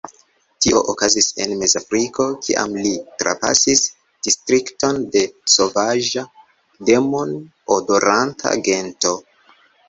[0.65, 3.83] Tio okazis en Mezafriko, kiam li trapasis
[4.29, 5.23] distrikton de
[5.57, 6.25] sovaĝa,
[6.91, 9.15] demon-adoranta gento.